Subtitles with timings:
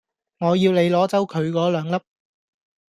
[0.39, 2.01] 我要你攞走佢果兩粒